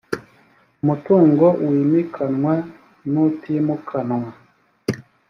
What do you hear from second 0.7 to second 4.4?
umutungo wimikanwa n utimukanwa